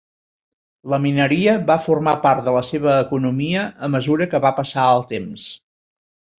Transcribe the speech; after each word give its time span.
La 0.93 0.97
mineria 1.03 1.53
va 1.67 1.75
formar 1.87 2.15
part 2.25 2.49
de 2.49 2.55
la 2.57 2.65
seva 2.71 2.97
economia 3.05 3.69
a 3.89 3.93
mesura 3.99 4.31
que 4.35 4.43
va 4.49 4.55
passar 4.63 4.91
el 4.99 5.07
temps. 5.17 5.49